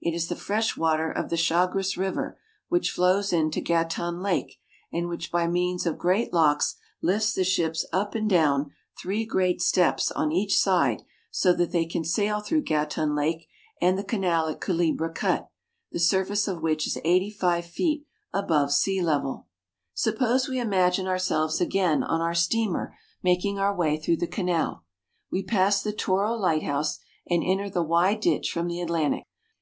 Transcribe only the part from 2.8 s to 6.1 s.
flows into Gatun (ga toon') Lake and which by means of